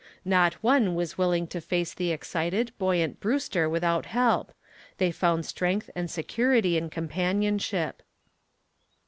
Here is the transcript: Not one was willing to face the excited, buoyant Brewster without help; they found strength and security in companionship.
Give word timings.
Not 0.25 0.55
one 0.63 0.95
was 0.95 1.19
willing 1.19 1.45
to 1.49 1.61
face 1.61 1.93
the 1.93 2.09
excited, 2.11 2.71
buoyant 2.79 3.19
Brewster 3.19 3.69
without 3.69 4.07
help; 4.07 4.51
they 4.97 5.11
found 5.11 5.45
strength 5.45 5.91
and 5.95 6.09
security 6.09 6.75
in 6.75 6.89
companionship. 6.89 8.01